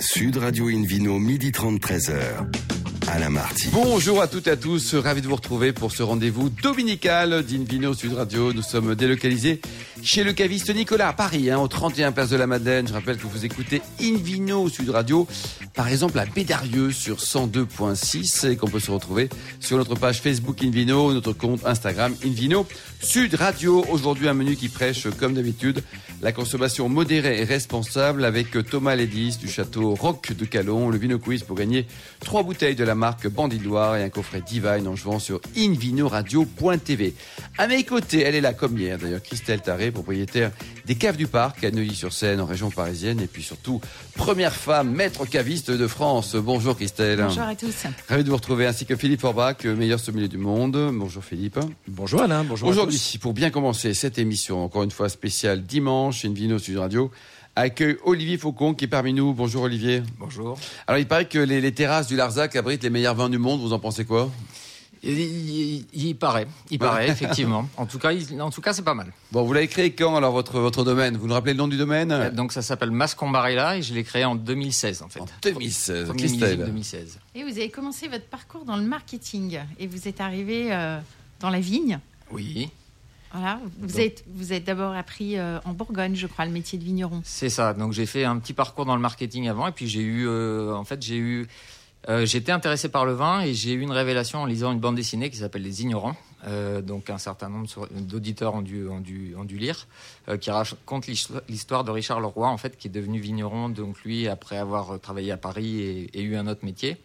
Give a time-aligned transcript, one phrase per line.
[0.00, 2.12] Sud Radio Invino, midi 30, 13h.
[3.08, 3.68] Alain Marty.
[3.72, 7.94] Bonjour à toutes et à tous, ravi de vous retrouver pour ce rendez-vous dominical d'Invino
[7.94, 8.52] Sud Radio.
[8.52, 9.60] Nous sommes délocalisés
[10.06, 12.86] chez le caviste Nicolas à Paris, hein, au 31 Place de la Madeleine.
[12.86, 15.26] Je rappelle que vous écoutez Invino Sud Radio,
[15.74, 20.62] par exemple à Bédarieux sur 102.6 et qu'on peut se retrouver sur notre page Facebook
[20.62, 22.68] Invino, notre compte Instagram Invino
[23.00, 23.84] Sud Radio.
[23.90, 25.82] Aujourd'hui un menu qui prêche comme d'habitude
[26.22, 31.18] la consommation modérée et responsable avec Thomas Lédis du château Roc de Calon, le Vino
[31.18, 31.84] Quiz pour gagner
[32.20, 37.14] trois bouteilles de la marque Bandit Loire et un coffret Divine en jouant sur invinoradio.tv.
[37.58, 40.50] À mes côtés, elle est là comme d'ailleurs, Christelle Taré, propriétaire
[40.84, 43.80] des caves du parc à Neuilly-sur-Seine en région parisienne et puis surtout
[44.14, 46.36] première femme maître caviste de France.
[46.36, 47.22] Bonjour Christelle.
[47.22, 47.86] Bonjour à tous.
[48.06, 50.90] Ravi de vous retrouver ainsi que Philippe Orbach, meilleur sommelier du monde.
[50.92, 51.58] Bonjour Philippe.
[51.88, 52.68] Bonjour Alain, bonjour.
[52.68, 57.10] Aujourd'hui, pour bien commencer cette émission, encore une fois spéciale dimanche, Invino Sud Radio,
[57.54, 59.32] accueille Olivier Faucon qui est parmi nous.
[59.32, 60.02] Bonjour Olivier.
[60.18, 60.58] Bonjour.
[60.86, 63.62] Alors il paraît que les, les terrasses du Larzac abritent les meilleurs vins du monde.
[63.62, 64.30] Vous en pensez quoi?
[65.12, 67.68] Il, il, il, paraît, il paraît effectivement.
[67.76, 69.12] En tout cas, il, en tout cas, c'est pas mal.
[69.32, 71.16] Bon, vous l'avez créé quand alors votre votre domaine?
[71.16, 72.30] Vous nous rappelez le nom du domaine?
[72.34, 75.20] Donc ça s'appelle Mascombarella et je l'ai créé en 2016 en fait.
[75.20, 76.12] En 2016.
[76.16, 76.58] Christelle.
[76.58, 77.18] 2016.
[77.34, 80.98] Et vous avez commencé votre parcours dans le marketing et vous êtes arrivé euh,
[81.40, 81.98] dans la vigne.
[82.30, 82.70] Oui.
[83.32, 86.84] Voilà, vous êtes, vous êtes d'abord appris euh, en Bourgogne, je crois, le métier de
[86.84, 87.20] vigneron.
[87.24, 87.74] C'est ça.
[87.74, 90.74] Donc j'ai fait un petit parcours dans le marketing avant, et puis j'ai eu, euh,
[90.74, 91.46] en fait, j'ai eu,
[92.08, 94.94] euh, j'étais intéressé par le vin, et j'ai eu une révélation en lisant une bande
[94.94, 96.16] dessinée qui s'appelle Les Ignorants.
[96.46, 99.88] Euh, donc un certain nombre d'auditeurs ont dû, ont dû, ont dû lire,
[100.28, 104.28] euh, qui raconte l'histoire de Richard Leroy, en fait, qui est devenu vigneron, donc lui
[104.28, 106.98] après avoir travaillé à Paris et, et eu un autre métier.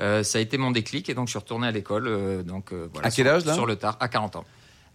[0.00, 2.44] Euh, ça a été mon déclic, et donc je suis retourné à l'école.
[2.44, 3.08] donc voilà.
[3.08, 3.54] À quel sur, âge là?
[3.54, 4.44] Sur le tard, à 40 ans.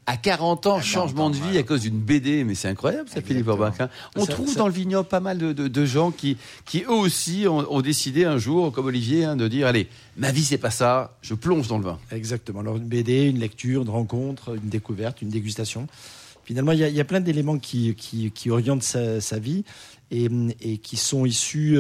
[0.10, 3.22] À 40 ans, 40 changement de vie à cause d'une BD, mais c'est incroyable ça,
[3.22, 3.74] Philippe Orbach.
[3.82, 3.90] Hein.
[4.16, 4.60] On ça, trouve ça...
[4.60, 7.82] dans le vignoble pas mal de, de, de, gens qui, qui eux aussi ont, ont,
[7.82, 11.34] décidé un jour, comme Olivier, hein, de dire allez, ma vie c'est pas ça, je
[11.34, 12.00] plonge dans le vin.
[12.12, 12.62] Exactement.
[12.62, 15.88] Alors une BD, une lecture, une rencontre, une découverte, une dégustation.
[16.46, 19.40] Finalement, il y a, il y a plein d'éléments qui, qui, qui, orientent sa, sa
[19.40, 19.66] vie
[20.10, 20.30] et,
[20.62, 21.78] et, qui sont issus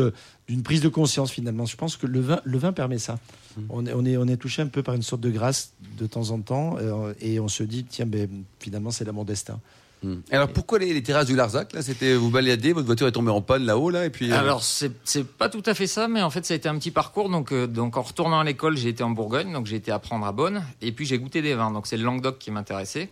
[0.49, 1.65] d'une prise de conscience finalement.
[1.65, 3.19] Je pense que le vin, le vin permet ça.
[3.57, 3.61] Mmh.
[3.69, 6.05] On, est, on, est, on est touché un peu par une sorte de grâce de
[6.05, 8.29] temps en temps euh, et on se dit tiens ben,
[8.59, 9.59] finalement c'est là mon destin.
[10.03, 10.15] Mmh.
[10.31, 11.81] Alors pourquoi les, les, terrasses du Larzac là?
[11.81, 14.31] C'était vous baladez, votre voiture est tombée en panne là-haut là et puis.
[14.31, 14.37] Euh...
[14.37, 14.93] Alors c'est
[15.25, 17.29] pas tout à fait ça, mais en fait ça a été un petit parcours.
[17.29, 20.25] Donc euh, donc en retournant à l'école, j'ai été en Bourgogne, donc j'ai été apprendre
[20.27, 21.71] à Bonn et puis j'ai goûté des vins.
[21.71, 23.09] Donc c'est le Languedoc qui m'intéressait.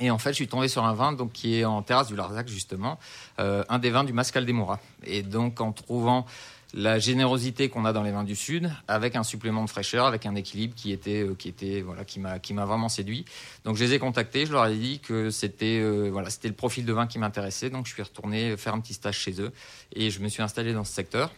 [0.00, 2.16] Et en fait, je suis tombé sur un vin donc qui est en terrasse du
[2.16, 2.98] Larzac justement,
[3.38, 4.80] euh, un des vins du Mascal des Mouras.
[5.04, 6.26] Et donc en trouvant
[6.74, 10.26] la générosité qu'on a dans les vins du sud, avec un supplément de fraîcheur, avec
[10.26, 13.24] un équilibre qui était, euh, qui était, voilà, qui m'a, qui m'a vraiment séduit.
[13.64, 16.54] Donc je les ai contactés, je leur ai dit que c'était, euh, voilà, c'était le
[16.54, 17.70] profil de vin qui m'intéressait.
[17.70, 19.52] Donc je suis retourné faire un petit stage chez eux
[19.94, 21.30] et je me suis installé dans ce secteur.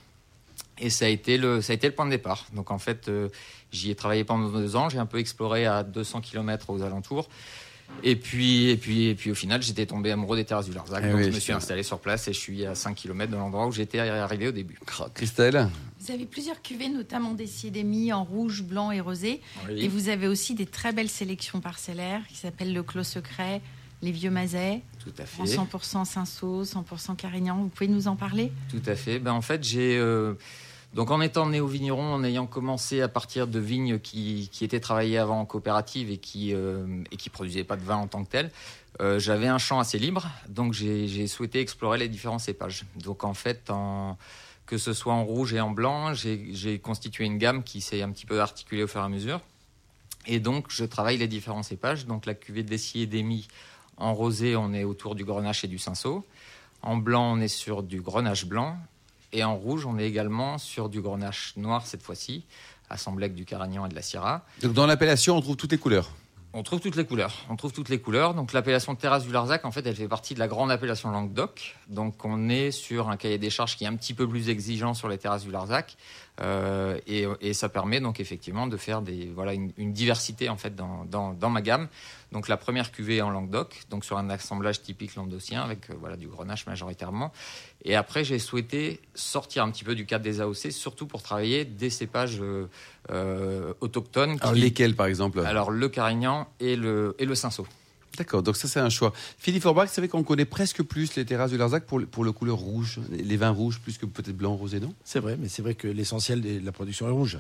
[0.79, 2.47] Et ça a été le, ça a été le point de départ.
[2.53, 3.29] Donc en fait, euh,
[3.73, 4.89] j'y ai travaillé pendant deux ans.
[4.89, 7.29] J'ai un peu exploré à 200 km aux alentours.
[8.03, 11.03] Et puis, et puis, et puis au final, j'étais tombé amoureux des terrasses du Larzac.
[11.07, 13.31] Eh donc oui, je me suis installé sur place et je suis à 5 km
[13.33, 14.79] de l'endroit où j'étais arrivé au début.
[15.15, 15.69] Christelle
[16.01, 19.41] Vous avez plusieurs cuvées, notamment des Siedemi en rouge, blanc et rosé.
[19.69, 19.85] Oui.
[19.85, 23.63] Et vous avez aussi des très belles sélections parcellaires qui s'appellent le Clos Secret,
[24.03, 25.57] les Vieux Mazets, Tout à en fait.
[25.57, 27.57] 100% Cinsault, 100% Carignan.
[27.57, 28.53] Vous pouvez nous en parler?
[28.71, 29.19] Tout à fait.
[29.19, 29.97] Ben, en fait, j'ai.
[29.97, 30.35] euh,
[30.95, 34.65] donc, en étant né au vigneron, en ayant commencé à partir de vignes qui, qui
[34.65, 38.31] étaient travaillées avant en coopérative et qui euh, produisaient pas de vin en tant que
[38.31, 38.51] tel,
[39.01, 40.29] euh, j'avais un champ assez libre.
[40.49, 42.85] Donc, j'ai souhaité explorer les différents cépages.
[42.97, 44.17] Donc, en fait, en,
[44.67, 48.11] que ce soit en rouge et en blanc, j'ai constitué une gamme qui s'est un
[48.13, 49.41] petit peu articulée au fur et à mesure.
[50.27, 52.07] Et donc, je travaille les différents cépages.
[52.07, 53.45] Donc, la cuvée d'Essier et
[53.97, 56.25] en rosé, on est autour du grenache et du cinsault.
[56.83, 58.79] En blanc, on est sur du grenache blanc.
[59.35, 62.45] Et en rouge, on est également sur du grenache noir cette fois-ci,
[62.89, 64.47] assemblé avec du carignan et de la syrah.
[64.63, 66.13] Donc dans l'appellation, on trouve toutes les couleurs.
[66.53, 67.35] On trouve toutes les couleurs.
[67.51, 68.35] On trouve toutes les couleurs.
[68.35, 71.75] Donc l'appellation terrasse du Larzac, en fait, elle fait partie de la grande appellation Languedoc.
[71.89, 74.95] Donc on est sur un cahier des charges qui est un petit peu plus exigeant
[74.95, 75.97] sur les terrasses du Larzac.
[76.41, 80.57] Euh, et, et ça permet donc effectivement de faire des, voilà, une, une diversité en
[80.57, 81.87] fait dans, dans, dans ma gamme.
[82.33, 86.17] Donc la première cuvée en Languedoc, donc sur un assemblage typique languedocien avec euh, voilà,
[86.17, 87.33] du grenache majoritairement.
[87.85, 91.65] Et après, j'ai souhaité sortir un petit peu du cadre des AOC, surtout pour travailler
[91.65, 94.37] des cépages euh, autochtones.
[94.41, 95.39] Alors lesquels par exemple?
[95.39, 97.69] Alors le carignan et le, et le cinsault.
[98.17, 99.13] D'accord, donc ça c'est un choix.
[99.39, 102.25] Philippe Orbach, c'est vrai qu'on connaît presque plus les terrasses du Larzac pour, le- pour
[102.25, 104.95] le couleur rouge, les vins rouges plus que peut-être blanc, rosé, non?
[105.05, 107.39] C'est vrai, mais c'est vrai que l'essentiel de la production est rouge.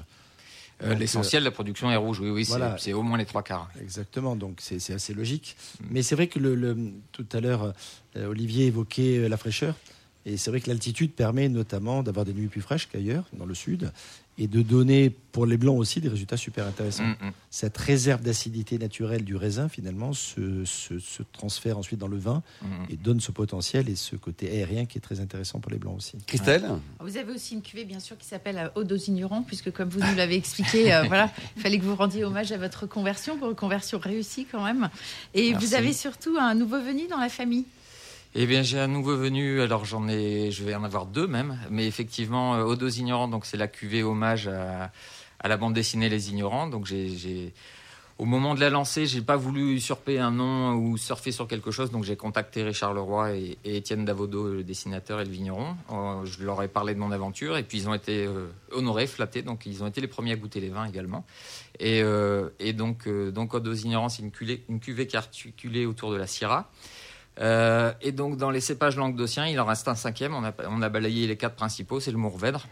[0.82, 2.76] Euh, L'essentiel de la production est rouge, oui, oui, c'est- voilà.
[2.78, 3.70] c'est au moins les trois quarts.
[3.80, 5.56] Exactement, donc c'est c'est assez logique.
[5.90, 6.76] Mais c'est vrai que le, le-
[7.12, 7.72] tout à l'heure,
[8.16, 9.76] euh, Olivier évoquait euh, la fraîcheur.
[10.26, 13.54] Et c'est vrai que l'altitude permet notamment d'avoir des nuits plus fraîches qu'ailleurs, dans le
[13.54, 13.92] sud,
[14.36, 17.04] et de donner pour les blancs aussi des résultats super intéressants.
[17.04, 17.32] Mm, mm.
[17.50, 22.42] Cette réserve d'acidité naturelle du raisin, finalement, se, se- se transfère ensuite dans le vin
[22.62, 22.66] Mm.
[22.90, 25.96] et donne ce potentiel et ce côté aérien qui est très intéressant pour les blancs
[25.96, 26.16] aussi.
[26.26, 26.64] Christelle
[27.00, 29.88] Vous avez aussi une cuvée, bien sûr, qui s'appelle euh, Eau aux ignorants, puisque comme
[29.88, 33.36] vous nous l'avez expliqué, euh, voilà, il fallait que vous rendiez hommage à votre conversion,
[33.38, 34.88] pour une conversion réussie quand même.
[35.34, 35.66] Et Merci.
[35.66, 37.64] vous avez surtout un nouveau venu dans la famille.
[38.36, 39.60] Eh bien, j'ai un nouveau venu.
[39.60, 41.56] Alors, j'en ai, je vais en avoir deux même.
[41.70, 44.90] Mais effectivement, euh, Odos Ignorants, donc c'est la cuvée hommage à,
[45.38, 46.66] à la bande dessinée Les Ignorants.
[46.66, 47.52] Donc, j'ai,
[48.18, 51.70] au moment de la lancer, j'ai pas voulu usurper un nom ou surfer sur quelque
[51.70, 51.92] chose.
[51.92, 55.76] Donc, j'ai contacté Richard Leroy et, et Étienne Davodo, le dessinateur et le vigneron.
[55.92, 59.06] Euh, je leur ai parlé de mon aventure et puis ils ont été euh, honorés,
[59.06, 59.42] flattés.
[59.42, 61.24] Donc, ils ont été les premiers à goûter les vins également.
[61.78, 62.02] Et,
[62.58, 63.52] et donc, donc
[63.84, 66.68] Ignorants, c'est une, cuvée- une cuvée qui est articulée autour de la Syrah.
[67.40, 70.34] Euh, et donc dans les cépages languedociens, il en reste un cinquième.
[70.34, 72.66] On a, balayé les quatre principaux, c'est le Mourvèdre.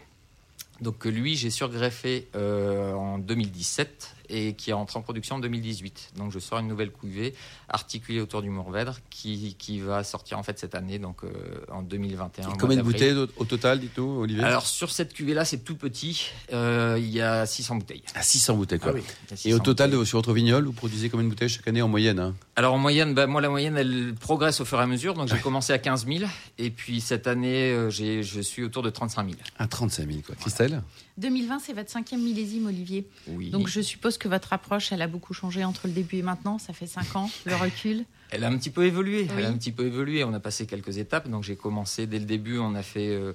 [0.81, 6.13] Donc lui, j'ai surgreffé euh, en 2017 et qui est entré en production en 2018.
[6.17, 7.33] Donc je sors une nouvelle cuvée
[7.69, 11.29] articulée autour du Mourvèdre qui, qui va sortir en fait cette année, donc euh,
[11.71, 12.45] en 2021.
[12.45, 14.43] au mois Combien de bouteilles au, total, dites-nous, Olivier?
[14.43, 16.29] Alors sur cette cuvée-là, c'est tout petit.
[16.53, 18.03] Euh, il y a 600 bouteilles.
[18.15, 18.93] À 600 bouteilles, quoi.
[18.93, 20.05] Il y a Et 600 au total, bouteilles.
[20.05, 22.35] sur votre vignol, vous produisez combien de bouteilles chaque année en moyenne hein?
[22.55, 25.15] Alors en moyenne, bah, moi la moyenne elle progresse au fur et à mesure.
[25.15, 26.29] Donc j'ai commencé à 15 000
[26.59, 29.37] et puis cette année euh, je suis autour de 35 000.
[29.57, 30.35] À 35 000, quoi.
[30.35, 30.83] Christelle?
[31.17, 33.07] 2020, c'est votre cinquième millésime, Olivier.
[33.27, 33.49] Oui.
[33.51, 36.57] Donc je suppose que votre approche, elle a beaucoup changé entre le début et maintenant.
[36.57, 38.03] Ça fait cinq ans, le recul.
[38.31, 39.27] Elle a un petit peu évolué.
[39.37, 40.23] Elle a un petit peu évolué.
[40.23, 41.29] On a passé quelques étapes.
[41.29, 42.57] Donc j'ai commencé dès le début.
[42.57, 43.33] On a fait euh,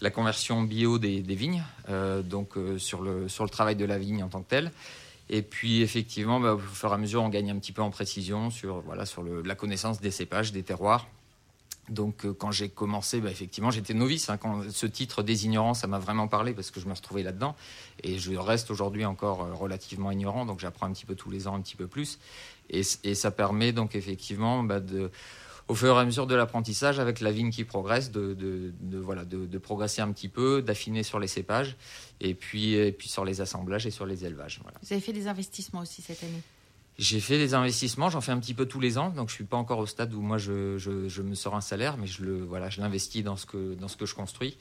[0.00, 3.84] la conversion bio des, des vignes, euh, donc euh, sur le sur le travail de
[3.84, 4.72] la vigne en tant que telle.
[5.28, 7.90] Et puis effectivement, bah, au fur et à mesure, on gagne un petit peu en
[7.90, 11.06] précision sur voilà sur le- la connaissance des cépages, des terroirs.
[11.88, 14.28] Donc euh, quand j'ai commencé, bah, effectivement, j'étais novice.
[14.30, 14.36] hein.
[14.36, 17.56] quand ce titre des ignorants, ça m'a vraiment parlé parce que je me retrouvais là-dedans.
[18.02, 21.48] Et je reste aujourd'hui encore euh, relativement ignorant, donc j'apprends un petit peu tous les
[21.48, 22.18] ans, un petit peu plus.
[22.70, 24.80] Et, ça permet donc effectivement, bah,
[25.68, 29.58] au fur et à mesure de l'apprentissage, avec la vigne qui progresse, de, voilà, de
[29.58, 31.76] progresser un petit peu, d'affiner sur les cépages,
[32.20, 34.60] et puis, et puis sur les assemblages et sur les élevages.
[34.62, 34.78] Voilà.
[34.82, 36.42] Vous avez fait des investissements aussi cette année?
[36.98, 39.44] J'ai fait des investissements, j'en fais un petit peu tous les ans, donc je suis
[39.44, 42.24] pas encore au stade où moi je, je, je me sors un salaire, mais je
[42.24, 44.56] le voilà, je l'investis dans ce que dans ce que je construis.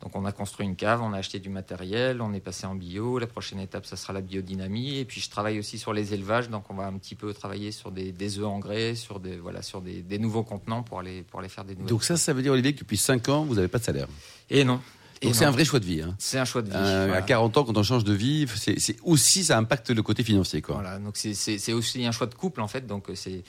[0.00, 2.74] Donc on a construit une cave, on a acheté du matériel, on est passé en
[2.74, 3.18] bio.
[3.18, 4.96] La prochaine étape, ça sera la biodynamie.
[4.98, 7.70] Et puis je travaille aussi sur les élevages, donc on va un petit peu travailler
[7.72, 11.22] sur des, des œufs engrais, sur des voilà, sur des, des nouveaux contenants pour aller
[11.22, 11.90] pour aller faire des nouvelles.
[11.90, 14.08] Donc ça, ça veut dire, Olivier, que depuis 5 ans, vous n'avez pas de salaire?
[14.50, 14.80] Et non.
[15.22, 16.02] Et c'est un vrai choix de vie.
[16.02, 16.14] hein.
[16.18, 16.74] C'est un choix de vie.
[16.76, 17.18] Euh, voilà.
[17.18, 20.60] À 40 ans, quand on change de vie, c'est aussi, ça impacte le côté financier.
[20.62, 20.74] Quoi.
[20.76, 22.86] Voilà, donc c'est- aussi un choix de couple en fait.
[22.86, 23.42] Donc euh, c'est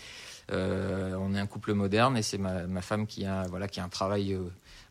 [0.52, 3.84] on est un couple moderne et c'est ma, ma femme qui a voilà qui a
[3.84, 4.40] un travail euh,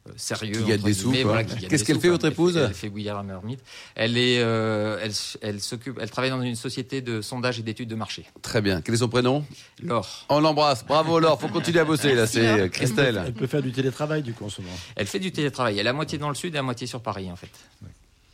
[0.08, 0.52] euh, sérieux.
[0.52, 2.16] Qui gagne des sous, voilà, Qu'est-ce qu'elle sous, fait, quoi.
[2.16, 3.60] votre épouse Elle fait bouillir à marmite.
[3.94, 5.12] Elle est euh, elle
[5.42, 8.24] elle s'occupe elle travaille dans une société de sondage et d'études de marché.
[8.42, 8.80] Très bien.
[8.80, 9.44] Quel est son prénom?
[9.80, 10.26] Laure.
[10.28, 10.84] On l'embrasse.
[10.84, 11.40] Bravo, Laure.
[11.40, 12.26] Faut continuer à bosser, là.
[12.26, 13.22] C'est euh, Christelle.
[13.26, 14.74] Elle peut faire du télétravail du coup en ce moment.
[14.96, 15.78] Elle fait du télétravail.
[15.78, 17.50] Elle est à moitié dans le sud et à moitié sur Paris en fait.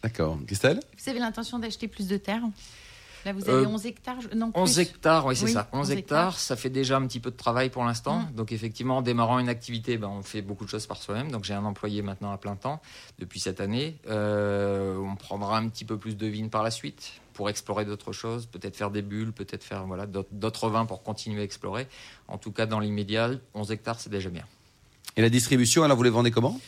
[0.03, 0.39] D'accord.
[0.47, 0.81] Christelle?
[0.97, 2.41] Vous avez l'intention d'acheter plus de terre?
[3.25, 4.83] Là, vous Euh, avez 11 hectares Non, 11 plus.
[4.83, 5.69] hectares, oui, c'est Oui, ça.
[5.73, 6.39] 11 11 hectares, hectares.
[6.39, 8.21] ça fait déjà un petit peu de travail pour l'instant.
[8.21, 8.33] Mm.
[8.35, 11.31] Donc, effectivement, en démarrant une activité, ben, on fait beaucoup de choses par soi-même.
[11.31, 12.81] Donc, j'ai un employé maintenant à plein temps
[13.19, 13.97] depuis cette année.
[14.09, 18.13] Euh, on prendra un petit peu plus de vignes par la suite pour explorer d'autres
[18.13, 21.87] choses, peut-être faire des bulles, peut-être faire voilà, d'autres- d'autres vins pour continuer à explorer.
[22.27, 24.45] En tout cas, dans l'immédiat, 11 hectares, c'est déjà bien.
[25.17, 26.61] Et la distribution, alors vous les vendez comment?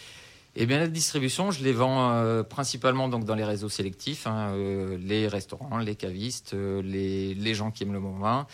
[0.57, 4.53] Eh bien, la distribution, je les vends euh, principalement donc dans les réseaux sélectifs, hein,
[4.55, 8.49] euh, les restaurants, les cavistes, euh, les, les gens qui aiment le bon vin.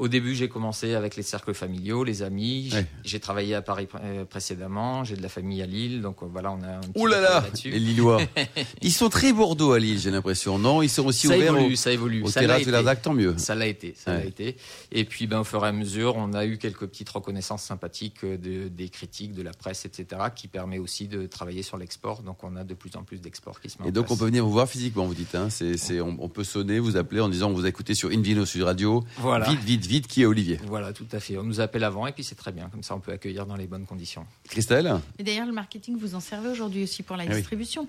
[0.00, 2.70] Au début, j'ai commencé avec les cercles familiaux, les amis.
[2.72, 2.86] Ouais.
[3.04, 5.04] J'ai travaillé à Paris euh, précédemment.
[5.04, 7.20] J'ai de la famille à Lille, donc euh, voilà, on a un petit Ouh là
[7.20, 7.70] là là-dessus.
[7.70, 8.20] Les Lillois.
[8.82, 10.58] Ils sont très Bordeaux à Lille, j'ai l'impression.
[10.58, 12.22] Non, ils sont aussi Ça ouverts évolue, au, ça évolue.
[12.22, 13.34] au Ça l'a terrasse de l'Ardac, tant mieux.
[13.36, 14.56] Ça l'a été, ça l'a été.
[14.90, 18.24] Et puis, ben, au fur et à mesure, on a eu quelques petites reconnaissances sympathiques
[18.24, 22.22] euh, de- des critiques, de la presse, etc., qui permet aussi de travailler sur l'export.
[22.22, 24.24] Donc, on a de plus en plus d'exports qui se mettent Et donc, on peut
[24.24, 25.34] venir vous voir physiquement, vous dites.
[25.34, 25.48] Hein.
[25.50, 28.62] C'est, c'est, on, on peut sonner, vous appeler en disant vous écoutez sur Invino Sud
[28.62, 29.04] Radio.
[29.18, 29.48] Voilà.
[29.50, 31.36] Vite, vite, vite, qui est Olivier Voilà, tout à fait.
[31.36, 32.68] On nous appelle avant et puis c'est très bien.
[32.70, 34.24] Comme ça, on peut accueillir dans les bonnes conditions.
[34.48, 37.36] Christelle Et d'ailleurs, le marketing, vous en servez aujourd'hui aussi pour la Ah oui.
[37.36, 37.86] distribution.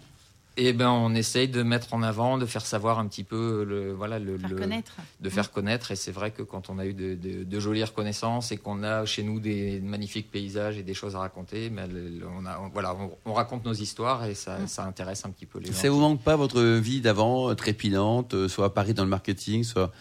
[0.57, 3.93] Et ben, on essaye de mettre en avant, de faire savoir un petit peu le,
[3.93, 4.95] voilà, le, Faire le- connaître.
[5.21, 5.31] de Mm.
[5.31, 5.91] faire connaître.
[5.91, 8.83] Et c'est vrai que quand on a eu de, de- de jolies reconnaissances et qu'on
[8.83, 12.59] a chez nous des magnifiques paysages et des choses à raconter, mais le- on, a,
[12.59, 14.67] on- voilà, on, on raconte nos histoires et ça, Mm.
[14.67, 15.73] ça intéresse un petit peu les gens.
[15.73, 19.09] Ça vous manque pas votre vie d'avant, euh, trépidante, euh, soit à Paris dans le
[19.09, 19.93] marketing, soit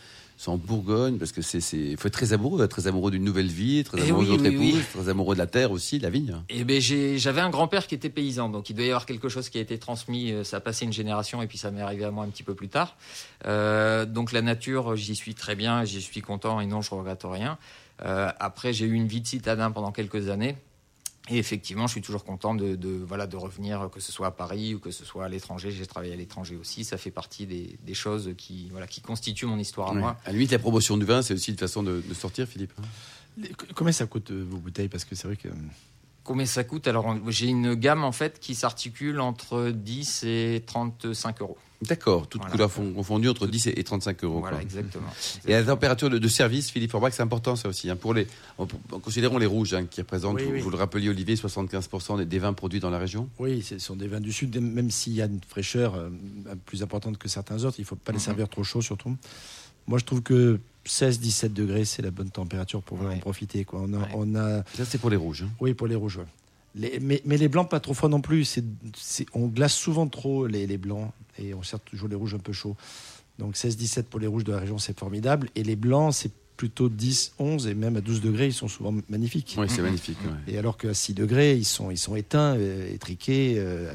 [0.42, 3.48] c'est en Bourgogne, parce que c'est, c'est, faut être très amoureux, très amoureux d'une nouvelle
[3.48, 5.00] vie, très Eh amoureux oui, de votre oui, épouse, oui.
[5.02, 6.34] très amoureux de la terre aussi, de la vigne.
[6.48, 9.28] Et ben j'ai- j'avais un grand-père qui était paysan, donc il doit y avoir quelque
[9.28, 10.32] chose qui a été transmis.
[10.32, 12.42] euh, Ça a passé une génération et puis ça m'est arrivé à moi un petit
[12.42, 12.96] peu plus tard.
[13.44, 17.20] Euh, donc la nature, j'y suis très bien, j'y suis content et non, je regrette
[17.24, 17.58] rien.
[18.06, 20.56] Euh, après, j'ai eu une vie de citadin pendant quelques années.
[21.32, 24.30] Et effectivement, je suis toujours content de, de, voilà, de revenir, que ce soit à
[24.32, 25.70] Paris ou que ce soit à l'étranger.
[25.70, 26.82] J'ai travaillé à l'étranger aussi.
[26.84, 30.16] Ça fait partie des, des choses qui, voilà, qui constituent mon histoire à moi.
[30.24, 32.72] À la limite, la promotion du vin, c'est aussi une façon de, de sortir, Philippe.
[32.78, 32.82] hein.
[33.38, 34.88] Les- Combien ça coûte euh, vos bouteilles?
[34.88, 35.48] Parce que c'est vrai que.
[36.24, 36.88] Combien ça coûte?
[36.88, 41.56] Alors, j'ai une gamme en fait qui s'articule entre 10 et 35 euros.
[41.82, 42.52] D'accord, toutes Voilà.
[42.52, 44.40] couleurs fon- confondues entre 10 et 35 euros.
[44.40, 44.62] Voilà, quoi.
[44.62, 45.08] exactement.
[45.46, 47.88] Et la température de, de service, Philippe Forbach, c'est important ça aussi.
[47.88, 47.96] hein.
[47.96, 48.26] pour les,
[48.58, 50.60] en, en considérant les rouges, hein, qui représentent, Oui, vous, oui.
[50.60, 53.30] vous le rappeliez Olivier, 75% des, des vins produits dans la région.
[53.38, 56.10] Oui, ce sont des vins du Sud, même s'il y a une fraîcheur euh,
[56.66, 58.24] plus importante que certains autres, il ne faut pas les Mhm.
[58.24, 59.16] servir trop chaud surtout.
[59.86, 63.14] Moi, je trouve que 16-17 degrés, c'est la bonne température pour Ouais.
[63.14, 63.64] en profiter.
[63.64, 63.80] Quoi.
[63.82, 64.08] On, a, Ouais.
[64.14, 65.44] on a, Ça, c'est pour les rouges.
[65.46, 65.50] hein.
[65.60, 66.18] oui, pour les rouges.
[66.18, 66.24] ouais.
[66.74, 68.58] Les- mais, mais les blancs, pas trop froids non plus.
[69.34, 72.52] On glace souvent trop les, les blancs et on sert toujours les rouges un peu
[72.52, 72.76] chauds.
[73.38, 75.48] Donc 16-17 pour les rouges de la région, c'est formidable.
[75.56, 79.56] Et les blancs, c'est plutôt 10-11 et même à 12 degrés, ils sont souvent magnifiques.
[79.58, 80.18] Oui, c'est magnifique.
[80.24, 80.52] ouais.
[80.54, 83.90] Et alors qu'à 6 degrés, ils sont, ils sont éteints, euh, étriqués, euh,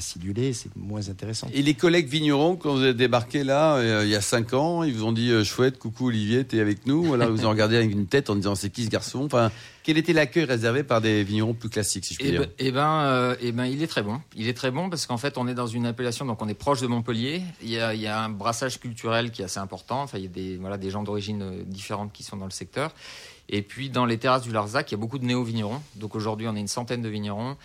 [0.00, 1.48] c'est moins intéressant.
[1.52, 4.82] Et les collègues vignerons, quand vous êtes débarqué là, euh, il y a 5 ans,
[4.82, 7.08] ils vous ont dit euh, chouette, coucou Olivier, t'es avec nous.
[7.08, 9.24] Ou alors ils vous ont regardé avec une tête en disant c'est qui ce garçon?
[9.24, 9.50] Enfin,
[9.82, 12.50] quel était l'accueil réservé par des vignerons plus classiques, si je puis Eh dire ben,
[12.58, 14.20] eh ben, euh, eh ben, il est très bon.
[14.36, 16.54] Il est très bon parce qu'en fait, on est dans une appellation, donc on est
[16.54, 17.42] proche de Montpellier.
[17.62, 20.02] Il y a, il y a un brassage culturel qui est assez important.
[20.02, 22.94] Enfin, il y a des, voilà, des gens d'origine différentes qui sont dans le secteur.
[23.52, 25.82] Et puis, dans les terrasses du Larzac, il y a beaucoup de néo-vignerons.
[25.96, 27.56] Donc aujourd'hui, on est une centaine de vignerons.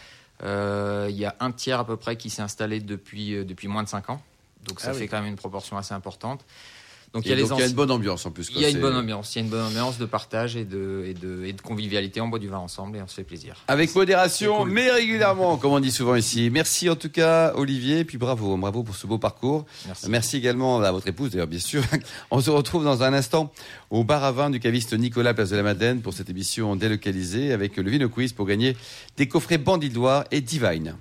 [0.43, 3.67] Euh, il y a un tiers à peu près qui s'est installé depuis, euh, depuis
[3.67, 4.21] moins de 5 ans.
[4.67, 5.07] Donc ça Ah fait oui.
[5.07, 6.43] quand même une proportion assez importante.
[7.15, 8.51] Donc il y a les donc, il y a anciens- une bonne ambiance en plus.
[8.53, 10.65] il y a une bonne ambiance, il y a une bonne ambiance de partage et
[10.65, 12.19] de, et de, et de convivialité.
[12.19, 13.55] On boit du vin ensemble et on se fait plaisir.
[13.69, 14.71] Avec modération, cool.
[14.71, 16.49] mais régulièrement, comme on dit souvent ici.
[16.51, 19.65] Merci en tout cas, Olivier, et puis bravo, bravo pour ce beau parcours.
[19.87, 20.09] Merci.
[20.09, 21.83] Merci également à votre épouse, d'ailleurs, bien sûr.
[22.31, 23.51] On se retrouve dans un instant
[23.89, 27.53] au bar à vin du caviste Nicolas Place de la Madeleine pour cette émission délocalisée
[27.53, 28.75] avec le Vino Quiz pour gagner
[29.15, 30.97] des coffrets Bandidoire et Divine.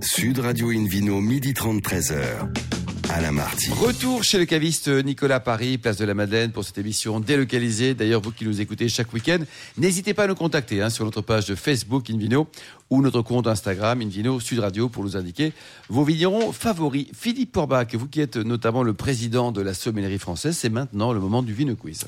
[0.00, 2.85] Sud Radio Invino, midi 30, 13h.
[3.10, 3.70] Alain Marty.
[3.70, 7.94] Retour chez le caviste Nicolas Paris, place de la Madeleine, pour cette émission délocalisée.
[7.94, 9.38] D'ailleurs, vous qui nous écoutez chaque week-end,
[9.78, 12.48] n'hésitez pas à nous contacter hein, sur notre page de Facebook Invino
[12.90, 15.52] ou notre compte Instagram Invino Sud Radio pour nous indiquer
[15.88, 17.06] vos vignerons favoris.
[17.14, 21.20] Philippe Porbach, vous qui êtes notamment le président de la sommellerie française, c'est maintenant le
[21.20, 22.06] moment du Vino Quiz.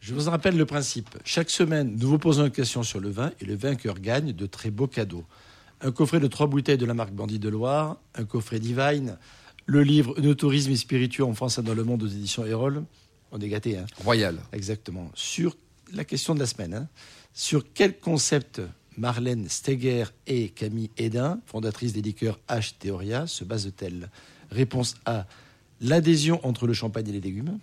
[0.00, 1.16] Je vous rappelle le principe.
[1.24, 4.46] Chaque semaine, nous vous posons une question sur le vin et le vainqueur gagne de
[4.46, 5.24] très beaux cadeaux.
[5.80, 9.16] Un coffret de trois bouteilles de la marque Bandit de Loire, un coffret Divine,
[9.66, 12.84] le livre Nos tourisme et spiritueux en France et dans le monde aux éditions Erol.
[13.32, 14.38] On est gâtés, hein Royal.
[14.52, 15.10] Exactement.
[15.14, 15.56] Sur
[15.92, 16.88] la question de la semaine, hein.
[17.32, 18.60] sur quel concept
[18.96, 24.10] Marlène Steger et Camille Hédin, fondatrice des liqueurs H Theoria, se basent-elles?
[24.50, 25.26] Réponse A
[25.80, 27.58] l'adhésion entre le champagne et les légumes.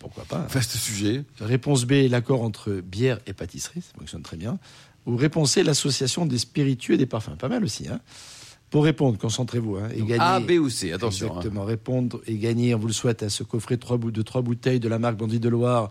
[0.00, 0.46] Pourquoi pas hein.
[0.48, 1.24] Vaste sujet.
[1.40, 4.58] Réponse B l'accord entre bière et pâtisserie, ça fonctionne très bien.
[5.04, 7.86] Ou réponse C l'association des spiritueux et des parfums, pas mal aussi.
[7.88, 8.00] Hein.
[8.76, 10.20] Pour répondre, concentrez-vous hein, et gagner.
[10.20, 11.28] A, B ou C, attention.
[11.28, 11.36] hein.
[11.38, 11.64] Exactement.
[11.64, 14.42] Répondre et gagner, on vous le souhaite, à ce coffret de trois, bou- de trois
[14.42, 15.88] bouteilles de la marque Bandit de Loire,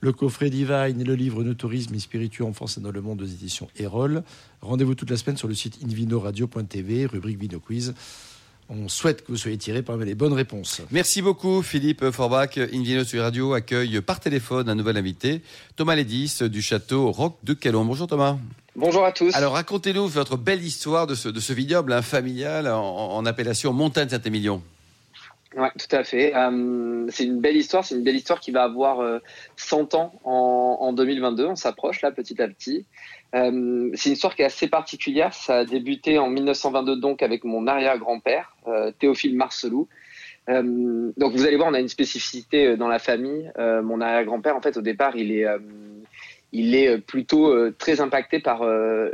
[0.00, 3.00] le coffret Divine et le livre No tourisme et spiritueux en France et dans le
[3.00, 4.22] monde aux éditions Erol.
[4.60, 7.94] Rendez-vous toute la semaine sur le site invinoradio.tv, rubrique Vino Quiz.
[8.68, 10.82] On souhaite que vous soyez tirés parmi les bonnes réponses.
[10.92, 12.56] Merci beaucoup Philippe Forbach.
[12.72, 15.42] Invino sur Radio accueille par téléphone un nouvel invité,
[15.74, 17.84] Thomas Lédis du château Roc de Calon.
[17.84, 18.38] Bonjour Thomas.
[18.80, 19.36] Bonjour à tous.
[19.36, 23.74] Alors racontez-nous votre belle histoire de ce, de ce vignoble hein, familial en, en appellation
[23.74, 24.62] Montagne Saint-Émilion.
[25.54, 26.34] Ouais, tout à fait.
[26.34, 27.84] Euh, c'est une belle histoire.
[27.84, 29.18] C'est une belle histoire qui va avoir euh,
[29.56, 31.44] 100 ans en, en 2022.
[31.44, 32.86] On s'approche là petit à petit.
[33.34, 35.34] Euh, c'est une histoire qui est assez particulière.
[35.34, 39.88] Ça a débuté en 1922 donc avec mon arrière-grand-père euh, Théophile Marcelou.
[40.48, 43.52] Euh, donc vous allez voir, on a une spécificité euh, dans la famille.
[43.58, 45.58] Euh, mon arrière-grand-père, en fait, au départ, il est, euh,
[46.52, 49.10] il est plutôt euh, très impacté par euh,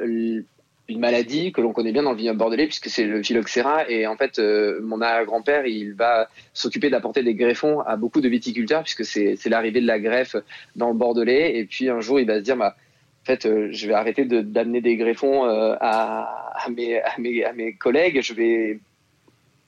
[0.89, 3.89] une maladie que l'on connaît bien dans le vignoble bordelais puisque c'est le phylloxéra.
[3.91, 8.29] Et en fait euh, mon arrière-grand-père il va s'occuper d'apporter des greffons à beaucoup de
[8.29, 10.37] viticulteurs puisque c'est l'arrivée de la greffe
[10.77, 11.59] dans le bordelais.
[11.59, 12.77] Et puis un jour il va se dire bah
[13.23, 17.15] en fait euh, je vais arrêter de d'amener des greffons euh, à, à mes à
[17.19, 18.23] mes à mes collègues.
[18.23, 18.79] Je vais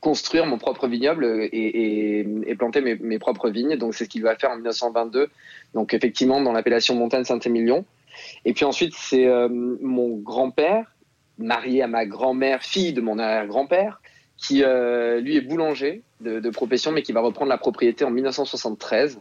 [0.01, 3.77] construire mon propre vignoble et, et, et planter mes, mes propres vignes.
[3.77, 5.29] Donc c'est ce qu'il va faire en 1922
[5.75, 7.85] donc effectivement dans l'appellation montagne Saint-Émilion.
[8.45, 10.95] Et puis ensuite c'est euh, mon grand-père
[11.39, 14.01] marié à ma grand-mère, fille de mon arrière-grand-père,
[14.37, 19.21] qui lui est boulanger de, de, profession, mais qui va reprendre la propriété en 1973.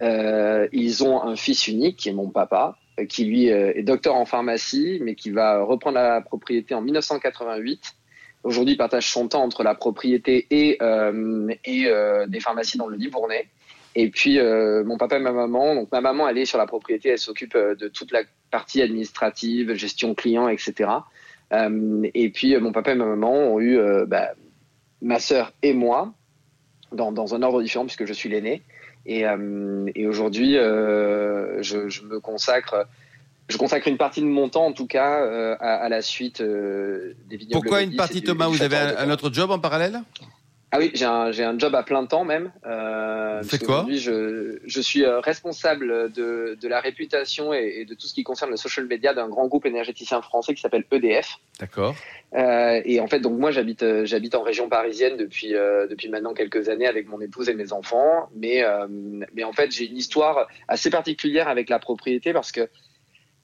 [0.00, 2.76] ils ont un fils unique qui est mon papa,
[3.08, 7.96] qui lui est docteur en pharmacie, mais qui va reprendre la propriété en 1988
[8.42, 12.96] aujourd'hui partage son temps entre la propriété et, euh, et euh, des pharmacies dans le
[12.96, 13.48] Libournais.
[13.96, 16.66] Et puis euh, mon papa et ma maman, donc ma maman elle est sur la
[16.66, 20.90] propriété, elle s'occupe de toute la partie administrative, gestion client, etc.
[21.52, 24.30] et puis mon papa et ma maman ont eu bah,
[25.02, 26.14] ma sœur et moi
[26.92, 28.62] dans, dans, un ordre différent puisque je suis l'aîné.
[29.06, 29.26] Et,
[30.06, 32.86] aujourd'hui, je, me consacre
[33.50, 37.14] je consacre une partie de mon temps, en tout cas, euh, à, la suite euh,
[37.28, 37.60] des vidéos.
[37.60, 40.00] Pourquoi une partie, Thomas Vous avez un, autre job en parallèle?
[40.72, 42.52] Ah oui, j'ai un, un, job à plein temps même.
[42.64, 43.86] Euh, Faites quoi?
[43.90, 48.56] je, je suis responsable de, de la réputation et, de tout ce qui concerne le
[48.56, 51.38] social media d'un grand groupe énergéticien français qui s'appelle EDF.
[51.58, 51.96] D'accord.
[52.36, 55.54] Euh, et en fait, donc moi, j'habite j'habite en région parisienne depuis
[55.90, 58.30] depuis maintenant quelques années avec mon épouse et mes enfants.
[58.36, 58.62] Mais
[59.34, 62.68] mais en fait, j'ai une histoire assez particulière avec la propriété parce que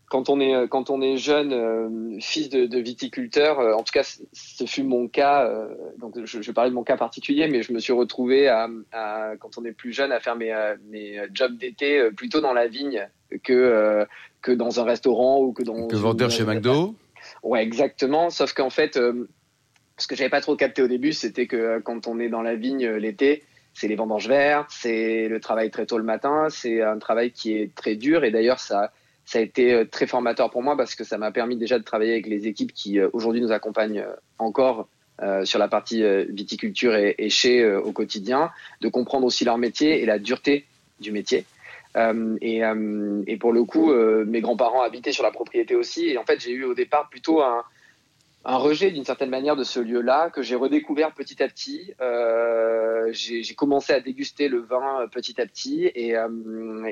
[0.09, 3.83] quand on est euh, quand on est jeune euh, fils de, de viticulteur, euh, en
[3.83, 5.51] tout cas ce fut mon cas.
[5.99, 9.33] donc je, je, parler de mon cas particulier, mais je me suis retrouvé à, à
[9.39, 10.55] quand on est plus jeune à faire mes,
[10.89, 13.09] mes jobs d'été plutôt dans la vigne
[13.43, 14.07] que
[14.43, 16.95] que dans un restaurant ou que dans que vendeur chez McDo.
[17.43, 18.31] Ouais, exactement.
[18.31, 22.21] Sauf qu'en fait, ce que j'avais pas trop capté au début, c'était que quand on
[22.21, 23.43] est dans la vigne l'été,
[23.75, 27.55] c'est les vendanges vertes, c'est le travail très tôt le matin, c'est un travail qui
[27.55, 28.93] est très dur et d'ailleurs ça
[29.27, 31.85] ça a été euh, très formateur pour moi parce que ça m'a permis déjà de
[31.85, 34.89] travailler avec les équipes qui euh, aujourd'hui nous accompagnent euh, encore
[35.45, 38.51] sur la partie viticulture et, chez au quotidien,
[38.83, 40.67] de comprendre aussi leur métier et la dureté
[41.01, 41.47] du métier.
[41.95, 42.61] Et,
[43.41, 46.11] pour le coup, mes grands-parents habitaient sur la propriété aussi.
[46.11, 47.65] Et en fait, j'ai eu au départ plutôt un,
[48.45, 51.95] rejet d'une certaine manière de ce lieu-là que j'ai redécouvert petit à petit.
[53.15, 56.15] J'ai commencé à déguster le vin petit à petit et,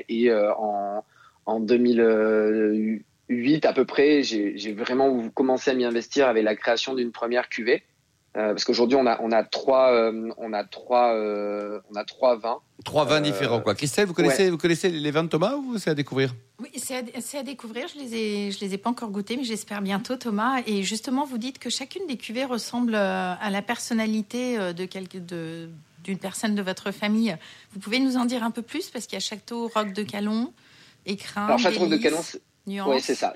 [0.09, 1.03] et en,
[1.45, 7.11] en 2008 à peu près, j'ai vraiment commencé à m'y investir avec la création d'une
[7.11, 7.83] première cuvée.
[8.37, 12.03] Euh, parce qu'aujourd'hui on a on a trois euh, on a trois euh, on a
[12.03, 12.59] trois vins.
[12.83, 13.75] Trois vins différents quoi.
[13.75, 16.35] Christelle, vous connaissez vous connaissez les vins de Thomas ou c'est à découvrir?
[16.59, 17.87] Oui, c'est à, à, découvrir.
[17.87, 20.61] Je les ai je les ai pas encore goûtés, mais j'espère bientôt Thomas.
[20.67, 25.69] Et justement, vous dites que chacune des cuvées ressemble à la personnalité de quelque de
[26.03, 27.37] d'une personne de votre famille.
[27.71, 28.89] Vous pouvez nous en dire un peu plus?
[28.89, 30.51] Parce qu'il y a Château Roc de Calon.
[31.35, 32.21] Alors Château de Canon,
[32.67, 33.33] oui c'est ça.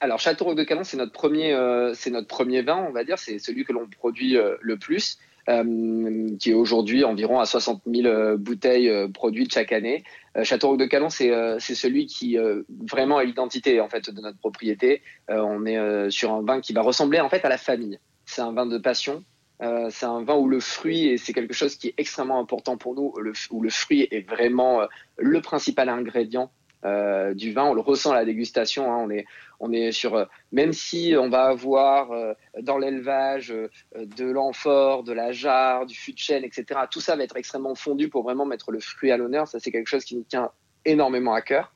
[0.00, 3.18] Alors Château de Canon, c'est notre premier, euh, c'est notre premier vin, on va dire,
[3.18, 5.18] c'est celui que l'on produit euh, le plus,
[5.50, 10.04] euh, qui est aujourd'hui environ à 60 000 bouteilles produites chaque année.
[10.42, 12.38] Château de Canon, c'est celui qui
[12.86, 15.02] vraiment est l'identité en fait de notre propriété.
[15.28, 17.98] on est sur un vin qui va ressembler en fait à la famille.
[18.24, 19.24] C'est un vin de passion,
[19.60, 22.94] c'est un vin où le fruit, et c'est quelque chose qui est extrêmement important pour
[22.94, 23.12] nous,
[23.50, 24.82] où le fruit est vraiment
[25.18, 26.50] le principal ingrédient
[26.84, 28.92] euh, du vin, on le ressent à la dégustation.
[28.92, 29.26] Hein, on est
[29.58, 33.48] on est sur euh, même si on va avoir euh, dans l'élevage
[33.94, 36.80] de l'amphore, de la jarre, du fût de chêne, etc.
[36.90, 39.48] Tout ça va être extrêmement fondu pour vraiment mettre le fruit à l'honneur.
[39.48, 40.50] Ça c'est quelque chose qui nous tient
[40.86, 41.74] énormément à cœur.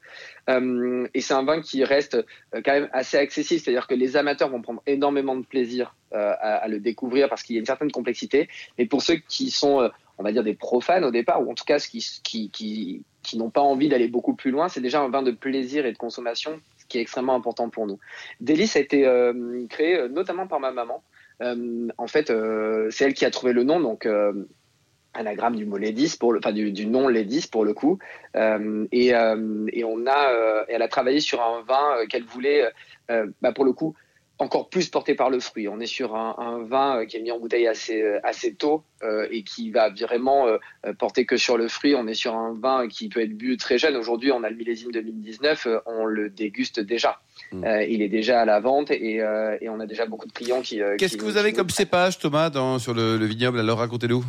[0.48, 4.62] et c'est un vin qui reste quand même assez accessible, c'est-à-dire que les amateurs vont
[4.62, 8.48] prendre énormément de plaisir à, le découvrir parce qu'il y a une certaine complexité.
[8.78, 11.66] Mais pour ceux qui sont, on va dire, des profanes au départ, ou en tout
[11.66, 15.08] cas qui, qui, qui, qui n'ont pas envie d'aller beaucoup plus loin, c'est déjà un
[15.08, 17.98] vin de plaisir et de consommation ce qui est extrêmement important pour nous.
[18.40, 21.02] Délice a été euh, créé euh, notamment par ma maman.
[21.42, 22.32] Euh, en fait,
[22.90, 24.06] c'est elle qui a trouvé le nom, donc
[25.14, 27.98] anagramme du mot Lédis pour le, enfin du, du nom Lédis pour le coup.
[28.34, 32.70] et, et on a, elle a travaillé sur un vin qu'elle voulait,
[33.08, 33.94] bah pour le coup,
[34.38, 35.68] encore plus porté par le fruit.
[35.68, 38.54] On est sur un, un vin euh, qui est mis en bouteille assez, euh, assez
[38.54, 40.58] tôt euh, et qui va vraiment euh,
[40.98, 41.94] porter que sur le fruit.
[41.94, 43.96] On est sur un vin qui peut être bu très jeune.
[43.96, 47.20] Aujourd'hui, on a le millésime 2019, on le déguste déjà.
[47.52, 47.66] Mmh.
[47.88, 50.80] il est déjà à la vente et, et, on a déjà beaucoup de clients qui.
[50.98, 53.58] Qu'est-ce que vous avez comme cépage, Thomas, dans, sur le, le vignoble?
[53.58, 54.24] Alors racontez-nous.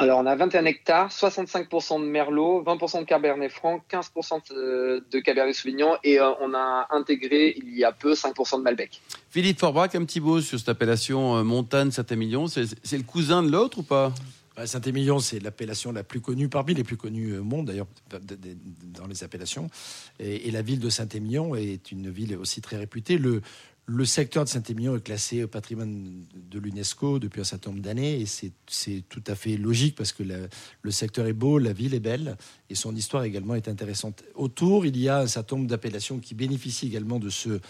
[0.00, 5.54] Alors, on a 21 hectares, 65% de Merlot, 20% de Cabernet Franc, 15% de Cabernet
[5.54, 9.02] Sauvignon et euh, on a intégré il y a peu 5% de Malbec.
[9.28, 12.46] Philippe Forbrac, un petit mot sur cette appellation euh, Montagne Saint-Émilion.
[12.46, 14.14] C'est le cousin de l'autre ou pas?
[14.56, 19.06] Bah, Saint-Émilion, c'est l'appellation la plus connue, parmi les plus connues au monde d'ailleurs, dans
[19.06, 19.68] les appellations.
[20.18, 23.18] Et, et, la ville de Saint-Émilion est une ville aussi très réputée.
[23.18, 23.42] Le,
[23.92, 28.20] le secteur de Saint-Émilion est classé au patrimoine de l'UNESCO depuis un certain nombre d'années
[28.20, 28.52] et c'est
[29.08, 32.36] tout à fait logique parce que le secteur est beau, la ville est belle
[32.68, 34.22] et son histoire également est intéressante.
[34.36, 37.60] Autour, il y a un certain nombre d'appellations qui bénéficient également de ce,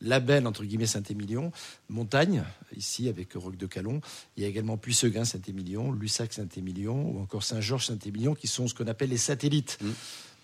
[0.00, 1.52] label entre guillemets Saint-Émilion,
[1.88, 2.42] Montagne,
[2.76, 4.00] ici avec Roc de Calon.
[4.36, 8.74] Il y a également Puisseguin Saint-Émilion, Lussac Saint-Émilion ou encore Saint-Georges Saint-Émilion qui sont ce
[8.74, 9.78] qu'on appelle les satellites.
[9.80, 9.90] Mm.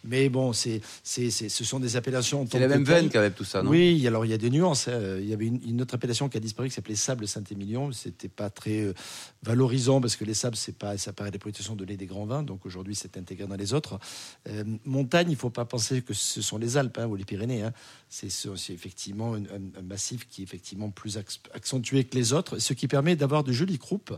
[0.06, 2.46] Mais bon, c'est, c'est, c'est- ce sont des appellations.
[2.50, 3.70] C'est la même veine même tout ça, non?
[3.70, 4.88] Oui, alors il y a des nuances.
[4.88, 5.18] hein.
[5.18, 7.92] Il y avait une, une autre appellation qui a disparu qui s'appelait Sable Saint-Émilion.
[7.92, 8.92] C'était pas très euh,
[9.42, 12.26] valorisant parce que les sables, c'est pas, ça paraît des productions de lait des grands
[12.26, 12.42] vins.
[12.42, 13.98] Donc aujourd'hui, c'est intégré dans les autres.
[14.48, 17.62] Euh, montagne, il faut pas penser que ce sont les Alpes hein, ou les Pyrénées.
[17.62, 17.72] hein.
[18.08, 22.14] C'est, ce- c'est effectivement un, un- un massif qui est effectivement plus acc- accentué que
[22.16, 24.14] les autres, ce qui permet d'avoir de jolies croupes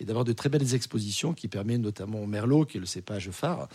[0.00, 3.30] et d'avoir de très belles expositions, qui permet notamment au Merlot, qui est le cépage
[3.30, 3.68] phare.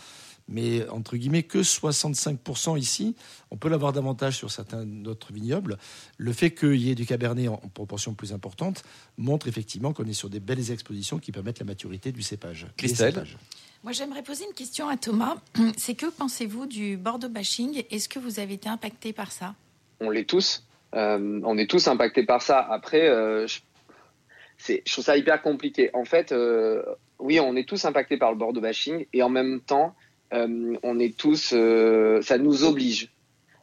[0.48, 3.14] Mais entre guillemets, que 65% ici,
[3.50, 5.78] on peut l'avoir davantage sur certains autres vignobles.
[6.16, 8.82] Le fait qu'il y ait du cabernet en, en proportion plus importante
[9.16, 12.66] montre effectivement qu'on est sur des belles expositions qui permettent la maturité du cépage.
[12.76, 13.36] Christelle cépages.
[13.84, 15.36] Moi, j'aimerais poser une question à Thomas.
[15.76, 17.84] C'est que pensez-vous du Bordeaux bashing?
[17.90, 19.54] Est-ce que vous avez été impacté par ça?
[20.00, 20.64] On l'est tous.
[20.94, 22.58] Euh, on est tous impactés par ça.
[22.58, 23.60] Après, euh, je,
[24.56, 25.90] c'est, je trouve ça hyper compliqué.
[25.94, 26.82] En fait, euh,
[27.18, 29.94] oui, on est tous impactés par le Bordeaux bashing et en même temps, euh,
[30.32, 33.10] on est tous, euh, ça nous oblige.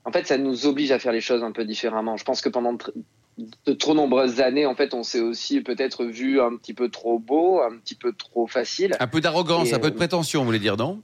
[0.03, 2.15] En fait, ça nous oblige à faire les choses un peu différemment.
[2.17, 2.77] Je pense que pendant
[3.65, 7.19] de trop nombreuses années, en fait, on s'est aussi peut-être vu un petit peu trop
[7.19, 8.95] beau, un petit peu trop facile.
[8.99, 11.01] Un peu d'arrogance, un peu de euh, prétention, vous voulez dire, non?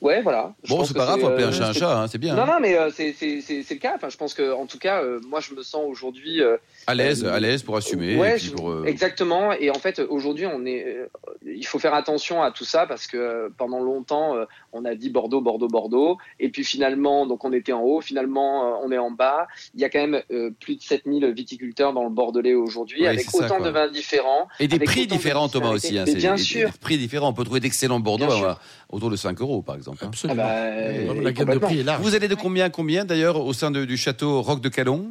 [0.00, 0.54] Ouais, voilà.
[0.62, 2.36] Je Bon, c'est pas grave, appeler euh, un chat un c'est- chat, hein, c'est bien.
[2.36, 2.46] Non, hein.
[2.46, 3.94] non, mais euh, c'est c'est- c'est- c'est le cas.
[3.96, 6.56] Enfin, je pense que, en tout cas, euh, moi, je me sens aujourd'hui euh,
[6.88, 8.16] À l'aise, euh, à l'aise pour assumer.
[8.16, 9.52] Ouais, et puis je- pour, euh, exactement.
[9.52, 11.06] Et en fait, aujourd'hui, on est, euh,
[11.46, 14.94] il faut faire attention à tout ça parce que euh, pendant longtemps, euh, on a
[14.94, 18.90] dit Bordeaux, Bordeaux, Bordeaux, et puis finalement, donc on était en haut, finalement, euh, on
[18.90, 19.46] est en bas.
[19.74, 23.08] Il y a quand même euh, plus de 7000 viticulteurs dans le Bordelais aujourd'hui, Ouais,
[23.08, 24.48] avec ça, autant de vins différents.
[24.58, 25.98] Et des prix de différents, Thomas, aussi.
[25.98, 26.70] Hein, bien des- sûr.
[26.70, 27.28] Des prix différents.
[27.28, 28.58] On peut trouver d'excellents Bordeaux à-
[28.90, 29.98] autour de 5 euros, par exemple.
[30.02, 30.06] hein.
[30.08, 30.42] Absolument.
[30.42, 32.00] Ah bah, Ouais, euh, la gamme de prix est large.
[32.02, 35.06] Vous allez de combien à combien, d'ailleurs, au sein de- du château Roc de Calon?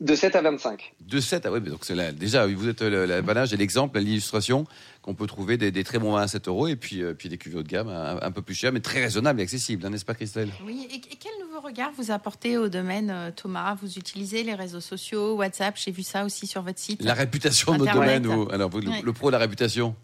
[0.00, 0.94] De 7 à 25.
[1.00, 1.50] De 7 à...
[1.52, 4.64] Oui, mais donc c'est là, déjà, vous êtes le- l'apanage et l'exemple, l'illustration
[5.02, 7.28] qu'on peut trouver des, des très bons vins à 7 euros et puis, euh, puis
[7.28, 9.84] des cuvées haut de gamme un, un peu plus chers, mais très raisonnables et accessibles,
[9.84, 10.50] hein, n'est-ce pas, Christelle?
[10.64, 13.74] Oui, et, et quel nouveau regard vous apportez au domaine, euh, Thomas?
[13.82, 17.02] Vous utilisez les réseaux sociaux, WhatsApp, j'ai vu ça aussi sur votre site.
[17.02, 19.96] La réputation de notre domaine, vous, alors vous, le, le pro de la réputation?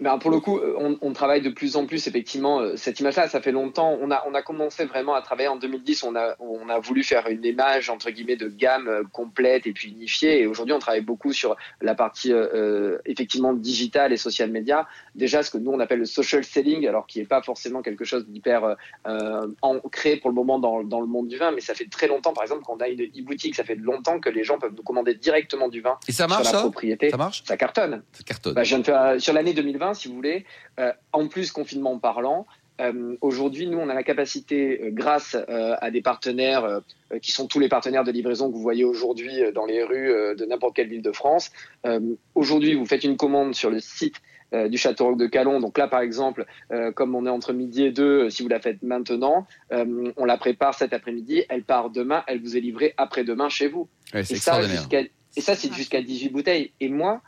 [0.00, 2.98] Ben, pour le coup, euh, on, on travaille de plus en plus effectivement euh, cette
[2.98, 3.28] image-là.
[3.28, 3.96] Ça fait longtemps.
[4.00, 6.02] On a on a commencé vraiment à travailler en 2010.
[6.02, 9.72] On a on a voulu faire une image entre guillemets de gamme euh, complète et
[9.72, 10.40] puis unifiée.
[10.40, 14.88] Et aujourd'hui, on travaille beaucoup sur la partie euh, effectivement digitale et social media.
[15.14, 18.04] Déjà, ce que nous on appelle le social selling, alors qui est pas forcément quelque
[18.04, 18.74] chose d'hyper
[19.06, 22.08] euh, ancré pour le moment dans dans le monde du vin, mais ça fait très
[22.08, 23.54] longtemps, par exemple, qu'on a une e-boutique.
[23.54, 26.38] Ça fait longtemps que les gens peuvent nous commander directement du vin Et ça sur
[26.38, 26.60] la ça?
[26.62, 27.10] propriété.
[27.10, 27.44] Ça marche?
[27.46, 28.02] Ça cartonne.
[28.12, 28.54] Ça cartonne.
[28.54, 30.46] Bah, je viens de faire sur l'année 2020, si vous voulez.
[30.80, 32.46] euh, en plus confinement parlant,
[32.80, 36.80] euh, aujourd'hui, nous, on a la capacité, euh, grâce euh, à des partenaires
[37.22, 40.10] qui sont tous les partenaires de livraison que vous voyez aujourd'hui euh, dans les rues
[40.10, 41.52] euh, de n'importe quelle ville de France.
[41.86, 42.00] Euh,
[42.34, 44.16] aujourd'hui, vous faites une commande sur le site
[44.52, 45.60] euh, du Château de Calon.
[45.60, 48.48] Donc là, par exemple, euh, comme on est entre midi et deux, euh, si vous
[48.48, 52.60] la faites maintenant, euh, on la prépare cet après-midi, elle part demain, elle vous est
[52.60, 53.88] livrée après-demain chez vous.
[54.12, 54.78] Ouais, c'est Et ça, extraordinaire.
[54.80, 55.00] jusqu'à
[55.36, 56.72] et ça, c'est jusqu'à 18 bouteilles.
[56.80, 57.20] Et moi,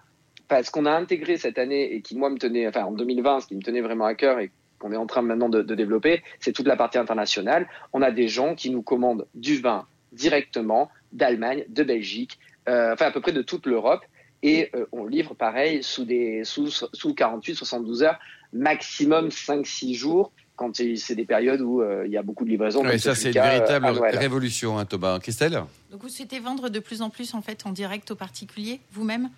[0.48, 3.46] parce qu'on a intégré cette année et qui, moi, me tenait, enfin, en 2020, ce
[3.46, 6.22] qui me tenait vraiment à cœur et qu'on est en train maintenant de, de développer,
[6.40, 7.66] c'est toute la partie internationale.
[7.92, 13.06] On a des gens qui nous commandent du vin directement d'Allemagne, de Belgique, euh, enfin,
[13.06, 14.02] à peu près de toute l'Europe.
[14.42, 18.18] Et euh, on livre pareil sous, des, sous, sous 48, 72 heures,
[18.52, 22.82] maximum 5-6 jours, quand c'est des périodes où euh, il y a beaucoup de livraisons.
[22.82, 24.16] Comme ça, ce c'est une véritable Noël.
[24.16, 25.18] révolution, hein, Thomas.
[25.18, 25.62] Christelle?
[25.90, 29.30] Donc vous souhaitez vendre de plus en plus en fait en direct aux particuliers, vous-même?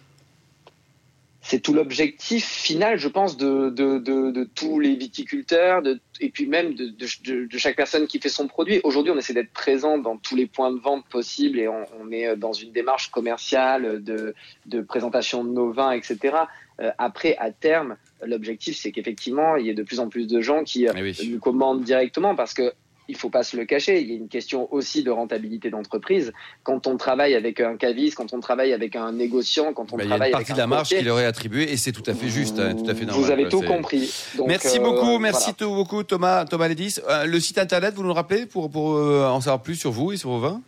[1.49, 6.29] C'est tout l'objectif final, je pense, de, de, de, de tous les viticulteurs, de, et
[6.29, 8.83] puis même de, de, de chaque personne qui fait son produit.
[8.85, 12.13] Aujourd'hui, on essaie d'être présent dans tous les points de vente possibles et on, on
[12.13, 14.35] est dans une démarche commerciale de,
[14.67, 16.37] de présentation de nos vins, etc.
[16.81, 20.43] Euh, après, à terme, l'objectif, c'est qu'effectivement, il y ait de plus en plus de
[20.43, 21.17] gens qui euh, oui.
[21.31, 22.75] nous commandent directement parce que
[23.09, 24.01] il faut pas se le cacher.
[24.01, 26.33] Il y a une question aussi de rentabilité d'entreprise.
[26.63, 30.05] Quand on travaille avec un caviste, quand on travaille avec un négociant, quand on Bah,
[30.05, 31.25] Il y a travaille une avec partie un de la marge courtier, qui leur est
[31.25, 33.25] attribuée et c'est tout à fait juste, hein, tout à fait normal.
[33.25, 34.13] vous avez tout compris.
[34.37, 35.55] Donc, merci euh, beaucoup, merci voilà.
[35.55, 37.01] tout beaucoup Thomas, Thomas Lédis.
[37.09, 39.91] Euh, le site internet, vous nous le rappelez pour, pour euh, en savoir plus sur
[39.91, 40.61] vous et sur vos vins?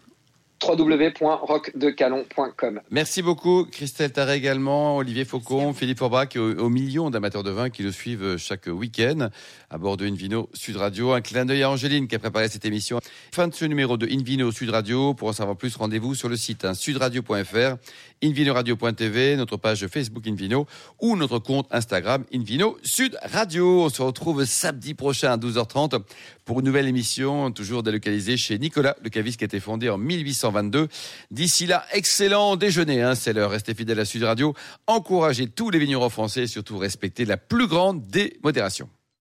[0.62, 2.80] www.rockdecalon.com.
[2.90, 7.50] Merci beaucoup Christelle Taré également, Olivier Faucon, Philippe Forbach et aux, aux millions d'amateurs de
[7.50, 9.28] vin qui le suivent chaque week-end
[9.70, 11.12] à bord de Invino Sud Radio.
[11.12, 13.00] Un clin d'œil à Angéline qui a préparé cette émission.
[13.32, 15.14] Fin de ce numéro de Invino Sud Radio.
[15.14, 17.76] Pour en savoir plus, rendez-vous sur le site hein, sudradio.fr,
[18.22, 20.66] invinoradio.tv, notre page Facebook Invino
[21.00, 23.84] ou notre compte Instagram Invino Sud Radio.
[23.84, 26.02] On se retrouve samedi prochain à 12h30
[26.44, 29.98] pour une nouvelle émission, toujours délocalisée chez Nicolas Le Cavis qui a été fondé en
[29.98, 30.88] 1820 122.
[31.30, 33.50] D'ici là, excellent déjeuner, hein, c'est l'heure.
[33.50, 34.54] Restez fidèles à Sud Radio.
[34.86, 38.88] Encouragez tous les vignerons français et surtout respectez la plus grande des modérations.